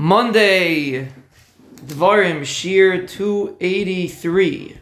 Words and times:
Monday, 0.00 1.08
Dvarim 1.74 2.40
Shiur 2.40 3.06
283. 3.06 4.78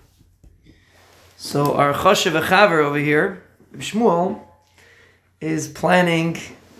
So 1.37 1.75
our 1.75 1.93
Choshev 1.93 2.41
Chaver 2.41 2.85
over 2.85 2.99
here, 2.99 3.43
Shmuel, 3.79 4.41
is 5.41 5.67
planning 5.67 6.37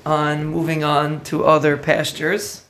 on 0.07 0.47
moving 0.47 0.85
on 0.85 1.25
to 1.25 1.47
other 1.47 1.77
pastures. 1.77 2.65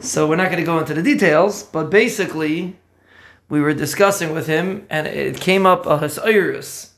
So 0.00 0.28
we're 0.28 0.34
not 0.34 0.46
going 0.46 0.58
to 0.58 0.66
go 0.66 0.80
into 0.80 0.94
the 0.94 1.04
details, 1.04 1.62
but 1.62 1.88
basically, 1.88 2.76
we 3.48 3.60
were 3.60 3.74
discussing 3.74 4.32
with 4.34 4.48
him, 4.48 4.88
and 4.90 5.06
it 5.06 5.40
came 5.40 5.66
up 5.66 5.86
a 5.86 5.98
Hasayurus. 5.98 6.90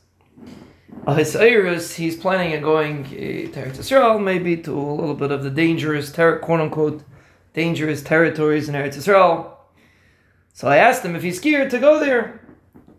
A 1.05 1.13
Hasayurus, 1.13 1.93
he's 1.93 2.15
planning 2.15 2.55
on 2.55 2.63
going 2.63 3.05
eh, 3.05 3.51
to 3.51 3.65
Eretz 3.65 3.77
Yisrael, 3.77 4.19
maybe 4.19 4.57
to 4.57 4.75
a 4.75 4.95
little 4.95 5.13
bit 5.13 5.29
of 5.29 5.43
the 5.43 5.51
dangerous, 5.51 6.09
quote 6.09 6.59
unquote, 6.59 7.03
dangerous 7.55 8.03
territories 8.03 8.69
in 8.69 8.75
Eretz 8.75 8.97
Yisrael. 8.97 9.51
So 10.53 10.67
I 10.67 10.77
asked 10.77 11.03
him 11.03 11.15
if 11.15 11.23
he's 11.23 11.37
scared 11.37 11.71
to 11.71 11.79
go 11.79 11.99
there, 11.99 12.45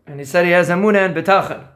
and 0.07 0.19
he 0.19 0.25
said 0.27 0.45
he 0.45 0.51
has 0.51 0.69
Emunah 0.69 1.07
and 1.07 1.15
Bitachon. 1.15 1.69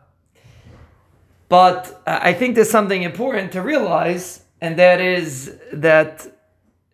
But 1.48 2.02
uh, 2.06 2.18
I 2.22 2.32
think 2.32 2.54
there's 2.54 2.70
something 2.70 3.02
important 3.02 3.52
to 3.52 3.60
realize, 3.60 4.44
and 4.60 4.78
that 4.78 5.00
is 5.00 5.56
that 5.72 6.26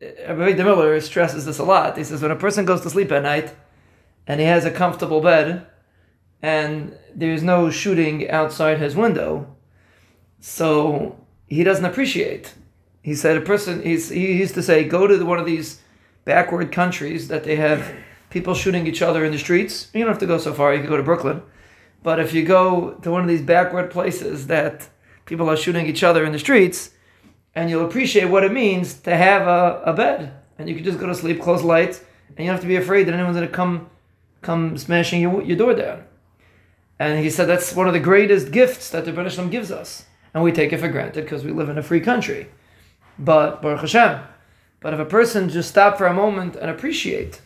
uh, 0.02 0.34
Rabbi 0.34 0.52
de 0.52 0.64
Miller 0.64 1.00
stresses 1.00 1.46
this 1.46 1.58
a 1.58 1.64
lot. 1.64 1.96
He 1.96 2.04
says 2.04 2.20
when 2.20 2.30
a 2.30 2.36
person 2.36 2.64
goes 2.64 2.80
to 2.80 2.90
sleep 2.90 3.12
at 3.12 3.22
night 3.22 3.54
and 4.26 4.40
he 4.40 4.46
has 4.46 4.64
a 4.64 4.70
comfortable 4.70 5.20
bed 5.20 5.66
and 6.42 6.96
there's 7.14 7.42
no 7.42 7.70
shooting 7.70 8.30
outside 8.30 8.78
his 8.78 8.96
window, 8.96 9.56
so 10.40 11.18
he 11.46 11.62
doesn't 11.62 11.84
appreciate. 11.84 12.54
He 13.06 13.14
said 13.14 13.36
a 13.36 13.40
person 13.40 13.84
he's, 13.84 14.08
he 14.08 14.32
used 14.32 14.54
to 14.54 14.64
say 14.64 14.82
go 14.82 15.06
to 15.06 15.24
one 15.24 15.38
of 15.38 15.46
these 15.46 15.80
backward 16.24 16.72
countries 16.72 17.28
that 17.28 17.44
they 17.44 17.54
have 17.54 17.94
people 18.30 18.52
shooting 18.52 18.84
each 18.88 19.00
other 19.00 19.24
in 19.24 19.30
the 19.30 19.38
streets. 19.38 19.88
You 19.94 20.00
don't 20.00 20.08
have 20.08 20.18
to 20.18 20.26
go 20.26 20.38
so 20.38 20.52
far. 20.52 20.74
You 20.74 20.80
can 20.80 20.88
go 20.90 20.96
to 20.96 21.04
Brooklyn, 21.04 21.40
but 22.02 22.18
if 22.18 22.34
you 22.34 22.44
go 22.44 22.94
to 23.02 23.10
one 23.12 23.22
of 23.22 23.28
these 23.28 23.42
backward 23.42 23.92
places 23.92 24.48
that 24.48 24.88
people 25.24 25.48
are 25.48 25.56
shooting 25.56 25.86
each 25.86 26.02
other 26.02 26.24
in 26.24 26.32
the 26.32 26.38
streets 26.40 26.90
and 27.54 27.70
you'll 27.70 27.86
appreciate 27.86 28.24
what 28.24 28.42
it 28.42 28.50
means 28.50 28.94
to 29.02 29.16
have 29.16 29.46
a, 29.46 29.82
a 29.84 29.92
bed. 29.92 30.32
And 30.58 30.68
you 30.68 30.74
can 30.74 30.82
just 30.82 30.98
go 30.98 31.06
to 31.06 31.14
sleep, 31.14 31.40
close 31.40 31.62
lights, 31.62 32.00
and 32.30 32.40
you 32.40 32.46
don't 32.46 32.54
have 32.54 32.62
to 32.62 32.66
be 32.66 32.74
afraid 32.74 33.04
that 33.04 33.14
anyone's 33.14 33.36
going 33.36 33.46
to 33.46 33.54
come 33.54 33.88
come 34.42 34.76
smashing 34.76 35.22
your, 35.22 35.44
your 35.44 35.56
door 35.56 35.74
down. 35.74 36.02
And 36.98 37.22
he 37.22 37.30
said 37.30 37.46
that's 37.46 37.72
one 37.72 37.86
of 37.86 37.92
the 37.92 38.00
greatest 38.00 38.50
gifts 38.50 38.90
that 38.90 39.04
the 39.04 39.12
British 39.12 39.38
gives 39.48 39.70
us. 39.70 40.06
And 40.34 40.42
we 40.42 40.50
take 40.50 40.72
it 40.72 40.80
for 40.80 40.88
granted 40.88 41.22
because 41.22 41.44
we 41.44 41.52
live 41.52 41.68
in 41.68 41.78
a 41.78 41.84
free 41.84 42.00
country. 42.00 42.48
But, 43.18 43.62
Baruch 43.62 43.80
Hashem, 43.80 44.20
but 44.80 44.94
if 44.94 45.00
a 45.00 45.04
person 45.04 45.48
just 45.48 45.70
stop 45.70 45.96
for 45.98 46.06
a 46.06 46.14
moment 46.14 46.56
and 46.56 46.70
appreciate 46.70 47.40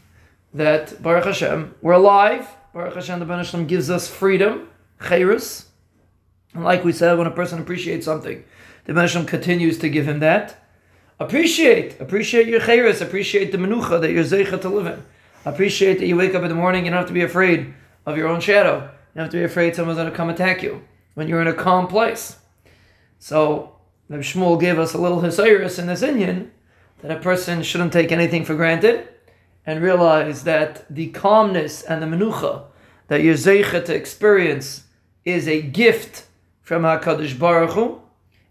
that, 0.53 1.01
Baruch 1.03 1.25
Hashem, 1.25 1.75
we're 1.81 1.93
alive, 1.93 2.49
Baruch 2.75 2.95
Hashem, 2.95 3.19
the 3.19 3.25
British 3.25 3.53
gives 3.67 3.91
us 3.91 4.09
freedom, 4.09 4.69
chayrus. 4.99 5.67
And 6.55 6.65
like 6.65 6.85
we 6.85 6.93
said, 6.93 7.17
when 7.17 7.27
a 7.27 7.31
person 7.31 7.61
appreciates 7.61 8.05
something, 8.05 8.45
the 8.85 8.93
Menachem 8.93 9.27
continues 9.27 9.79
to 9.79 9.89
give 9.89 10.09
him 10.09 10.19
that. 10.21 10.61
Appreciate, 11.21 12.01
appreciate 12.01 12.47
your 12.47 12.61
chayris, 12.61 13.03
appreciate 13.03 13.53
the 13.53 13.59
menucha 13.59 14.01
that 14.01 14.11
you're 14.11 14.25
zeicha 14.25 14.61
to 14.61 14.69
live 14.71 14.87
in. 14.87 15.03
Appreciate 15.45 15.99
that 15.99 16.07
you 16.07 16.17
wake 16.17 16.35
up 16.35 16.43
in 16.43 16.49
the 16.49 16.55
morning, 16.55 16.85
you 16.85 16.91
don't 16.91 16.99
have 16.99 17.09
to 17.09 17.13
be 17.13 17.23
afraid 17.23 17.75
of 18.07 18.17
your 18.17 18.29
own 18.29 18.41
shadow. 18.41 18.77
You 18.79 19.17
don't 19.17 19.25
have 19.25 19.31
to 19.33 19.37
be 19.37 19.45
afraid 19.45 19.77
someone's 19.77 19.99
going 19.99 20.11
to 20.11 20.17
come 20.17 20.31
attack 20.31 20.63
you 20.63 20.83
when 21.15 21.29
you're 21.29 21.43
in 21.43 21.47
a 21.47 21.55
calm 21.55 21.89
place. 21.89 22.39
So, 23.19 23.77
Rabbi 24.11 24.23
Shmuel 24.23 24.59
gave 24.59 24.77
us 24.77 24.93
a 24.93 24.99
little 24.99 25.21
hisayris 25.21 25.79
in 25.79 25.87
this 25.87 26.03
inyan 26.03 26.51
that 27.01 27.17
a 27.17 27.21
person 27.21 27.63
shouldn't 27.63 27.93
take 27.93 28.11
anything 28.11 28.45
for 28.45 28.57
granted 28.57 29.09
and 29.65 29.81
realize 29.81 30.43
that 30.43 30.85
the 30.93 31.11
calmness 31.11 31.83
and 31.83 32.03
the 32.03 32.07
menucha 32.07 32.65
that 33.07 33.23
you're 33.23 33.35
zeicha 33.35 33.85
to 33.85 33.95
experience 33.95 34.85
is 35.25 35.47
a 35.47 35.63
gift 35.63 36.27
from 36.61 36.83
HaKadosh 36.83 37.39
Baruch 37.39 37.71
Hu, 37.71 38.01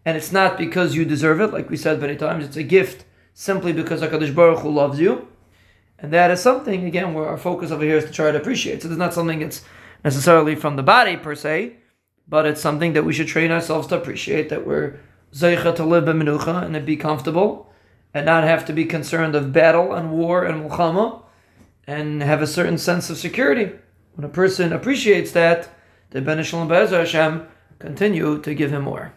and 0.06 0.16
it's 0.16 0.32
not 0.32 0.58
because 0.58 0.96
you 0.96 1.04
deserve 1.04 1.42
it, 1.42 1.52
like 1.52 1.70
we 1.70 1.76
said 1.76 2.00
many 2.00 2.16
times, 2.16 2.46
it's 2.46 2.56
a 2.56 2.64
gift 2.64 3.04
simply 3.34 3.74
because 3.74 4.02
HaKadosh 4.02 4.34
Baruch 4.34 4.60
Hu 4.60 4.70
loves 4.70 4.98
you. 4.98 5.28
And 5.98 6.14
that 6.14 6.32
is 6.32 6.40
something, 6.40 6.86
again, 6.86 7.14
where 7.14 7.28
our 7.28 7.38
focus 7.38 7.72
over 7.72 7.84
here 7.84 7.98
is 7.98 8.06
to 8.06 8.12
try 8.12 8.32
to 8.32 8.38
appreciate. 8.38 8.82
So 8.82 8.88
it's 8.88 8.98
not 8.98 9.14
something 9.14 9.40
that's 9.40 9.66
necessarily 10.06 10.56
from 10.56 10.78
the 10.78 10.84
body 10.84 11.18
per 11.18 11.36
se, 11.36 11.76
but 12.30 12.46
it's 12.46 12.62
something 12.62 12.94
that 12.94 13.04
we 13.04 13.12
should 13.12 13.28
train 13.28 13.52
ourselves 13.52 13.88
to 13.88 13.98
appreciate, 13.98 14.48
that 14.48 14.66
we're 14.66 15.00
zeicha 15.34 15.76
to 15.76 15.84
live 15.84 16.06
b'menucha 16.06 16.64
and 16.64 16.86
be 16.86 16.98
comfortable, 16.98 17.72
and 18.14 18.26
not 18.26 18.44
have 18.44 18.66
to 18.66 18.74
be 18.74 18.86
concerned 18.86 19.36
of 19.36 19.54
battle 19.54 19.94
and 19.94 20.12
war 20.12 20.44
and 20.44 20.70
milchama, 20.70 21.22
and 21.86 22.22
have 22.24 22.42
a 22.42 22.48
certain 22.48 22.78
sense 22.78 23.10
of 23.10 23.18
security. 23.18 23.72
When 24.16 24.26
a 24.26 24.30
person 24.30 24.74
appreciates 24.74 25.32
that, 25.32 25.70
the 26.12 26.22
Ben 26.22 26.44
Shalom 26.44 26.70
Hashem 26.70 27.48
continue 27.78 28.42
to 28.42 28.54
give 28.54 28.72
him 28.72 28.84
more. 28.84 29.14